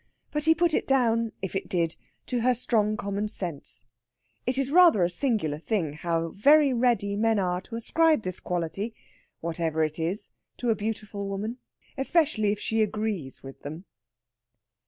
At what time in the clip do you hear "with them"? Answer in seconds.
13.43-13.85